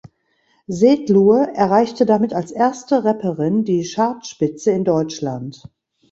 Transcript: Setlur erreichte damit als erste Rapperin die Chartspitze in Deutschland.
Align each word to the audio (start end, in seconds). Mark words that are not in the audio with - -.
Setlur 0.65 1.41
erreichte 1.53 2.07
damit 2.07 2.33
als 2.33 2.49
erste 2.51 3.03
Rapperin 3.05 3.65
die 3.65 3.83
Chartspitze 3.87 4.71
in 4.71 4.83
Deutschland. 4.83 5.63